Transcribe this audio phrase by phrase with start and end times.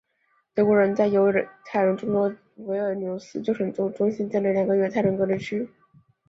[0.55, 1.27] 德国人在犹
[1.63, 5.69] 太人众多的维尔纽斯旧城中心地区建立了两个犹太人隔离区。